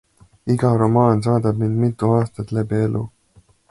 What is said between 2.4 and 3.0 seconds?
läbi